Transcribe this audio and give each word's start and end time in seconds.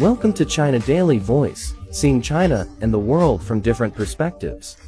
Welcome 0.00 0.32
to 0.32 0.46
China 0.46 0.78
Daily 0.78 1.18
Voice, 1.18 1.74
seeing 1.90 2.22
China 2.22 2.66
and 2.80 2.90
the 2.90 2.98
world 2.98 3.42
from 3.42 3.60
different 3.60 3.94
perspectives. 3.94 4.78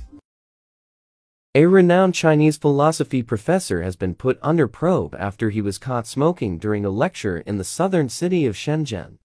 A 1.55 1.67
renowned 1.67 2.15
Chinese 2.15 2.57
philosophy 2.57 3.23
professor 3.23 3.83
has 3.83 3.95
been 3.95 4.15
put 4.15 4.39
under 4.41 4.67
probe 4.67 5.15
after 5.19 5.51
he 5.51 5.61
was 5.61 5.77
caught 5.77 6.07
smoking 6.07 6.57
during 6.57 6.87
a 6.87 6.89
lecture 6.89 7.41
in 7.41 7.59
the 7.59 7.63
southern 7.63 8.09
city 8.09 8.47
of 8.47 8.57
Shenzhen. 8.57 9.19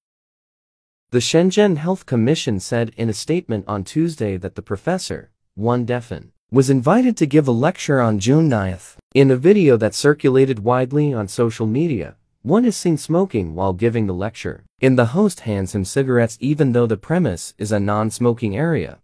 The 1.11 1.19
Shenzhen 1.19 1.77
Health 1.77 2.05
Commission 2.05 2.59
said 2.59 2.91
in 2.97 3.07
a 3.07 3.13
statement 3.13 3.63
on 3.65 3.85
Tuesday 3.85 4.35
that 4.35 4.55
the 4.55 4.61
professor, 4.61 5.31
Wang 5.55 5.85
Defeng, 5.85 6.31
was 6.51 6.69
invited 6.69 7.15
to 7.15 7.25
give 7.25 7.47
a 7.47 7.51
lecture 7.51 8.01
on 8.01 8.19
June 8.19 8.49
9th. 8.49 8.97
In 9.13 9.31
a 9.31 9.37
video 9.37 9.77
that 9.77 9.95
circulated 9.95 10.65
widely 10.65 11.13
on 11.13 11.29
social 11.29 11.65
media, 11.65 12.17
Wang 12.47 12.63
is 12.63 12.77
seen 12.77 12.95
smoking 12.95 13.55
while 13.55 13.73
giving 13.73 14.07
the 14.07 14.13
lecture. 14.13 14.63
In 14.79 14.95
the 14.95 15.07
host 15.07 15.41
hands 15.41 15.75
him 15.75 15.83
cigarettes 15.83 16.37
even 16.39 16.71
though 16.71 16.87
the 16.87 16.95
premise 16.95 17.53
is 17.57 17.73
a 17.73 17.79
non-smoking 17.79 18.55
area. 18.55 18.99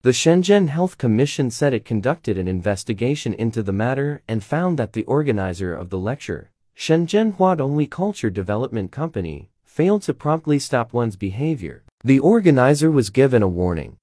The 0.00 0.14
Shenzhen 0.14 0.68
Health 0.68 0.96
Commission 0.96 1.50
said 1.50 1.74
it 1.74 1.84
conducted 1.84 2.38
an 2.38 2.48
investigation 2.48 3.34
into 3.34 3.62
the 3.62 3.74
matter 3.74 4.22
and 4.26 4.42
found 4.42 4.78
that 4.78 4.94
the 4.94 5.04
organizer 5.04 5.74
of 5.74 5.90
the 5.90 5.98
lecture, 5.98 6.50
Shenzhen 6.74 7.36
Huadonghui 7.36 7.90
Culture 7.90 8.30
Development 8.30 8.90
Company, 8.90 9.50
failed 9.62 10.00
to 10.04 10.14
promptly 10.14 10.58
stop 10.58 10.94
Wang's 10.94 11.16
behavior. 11.16 11.82
The 12.02 12.18
organizer 12.18 12.90
was 12.90 13.10
given 13.10 13.42
a 13.42 13.46
warning. 13.46 13.98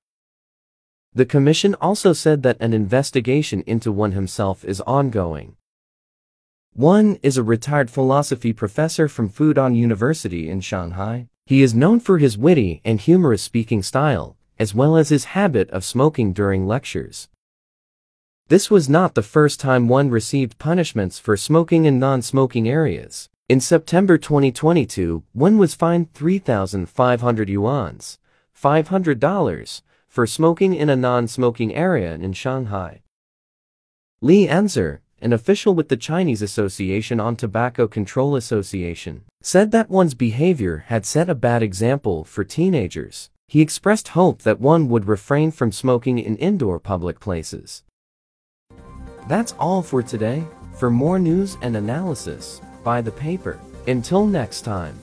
The 1.15 1.25
commission 1.25 1.73
also 1.81 2.13
said 2.13 2.43
that 2.43 2.61
an 2.61 2.73
investigation 2.73 3.63
into 3.65 3.91
Wang 3.91 4.11
himself 4.11 4.63
is 4.63 4.81
ongoing. 4.81 5.55
Wang 6.79 7.19
is 7.21 7.35
a 7.35 7.43
retired 7.43 7.91
philosophy 7.91 8.53
professor 8.53 9.09
from 9.09 9.29
Fudan 9.29 9.75
University 9.75 10.49
in 10.49 10.61
Shanghai. 10.61 11.27
He 11.45 11.61
is 11.61 11.75
known 11.75 11.99
for 11.99 12.19
his 12.19 12.37
witty 12.37 12.79
and 12.85 13.01
humorous 13.01 13.41
speaking 13.41 13.83
style, 13.83 14.37
as 14.57 14.73
well 14.73 14.95
as 14.95 15.09
his 15.09 15.35
habit 15.35 15.69
of 15.71 15.83
smoking 15.83 16.31
during 16.31 16.65
lectures. 16.65 17.27
This 18.47 18.71
was 18.71 18.87
not 18.87 19.13
the 19.13 19.21
first 19.21 19.59
time 19.59 19.89
Wang 19.89 20.09
received 20.09 20.57
punishments 20.57 21.19
for 21.19 21.35
smoking 21.35 21.83
in 21.83 21.99
non-smoking 21.99 22.69
areas. 22.69 23.27
In 23.49 23.59
September 23.59 24.17
2022, 24.17 25.23
Wang 25.33 25.57
was 25.57 25.75
fined 25.75 26.13
3,500 26.13 27.49
yuans, 27.49 28.19
$500, 28.57 29.81
for 30.07 30.25
smoking 30.25 30.75
in 30.75 30.89
a 30.89 30.95
non-smoking 30.95 31.75
area 31.75 32.13
in 32.13 32.31
Shanghai. 32.31 33.01
Li 34.21 34.47
Enze, 34.47 34.99
an 35.21 35.33
official 35.33 35.73
with 35.73 35.89
the 35.89 35.97
Chinese 35.97 36.41
Association 36.41 37.19
on 37.19 37.35
Tobacco 37.35 37.87
Control 37.87 38.35
Association, 38.35 39.23
said 39.41 39.71
that 39.71 39.89
Wang's 39.89 40.13
behavior 40.13 40.85
had 40.87 41.05
set 41.05 41.29
a 41.29 41.35
bad 41.35 41.63
example 41.63 42.23
for 42.23 42.43
teenagers. 42.43 43.29
He 43.47 43.61
expressed 43.61 44.09
hope 44.09 44.43
that 44.43 44.61
Wang 44.61 44.89
would 44.89 45.07
refrain 45.07 45.51
from 45.51 45.71
smoking 45.71 46.19
in 46.19 46.35
indoor 46.37 46.79
public 46.79 47.19
places. 47.19 47.83
That's 49.27 49.53
all 49.59 49.81
for 49.81 50.03
today. 50.03 50.43
For 50.77 50.89
more 50.89 51.19
news 51.19 51.57
and 51.61 51.75
analysis, 51.75 52.61
buy 52.83 53.01
the 53.01 53.11
paper. 53.11 53.59
Until 53.87 54.25
next 54.25 54.61
time. 54.61 54.99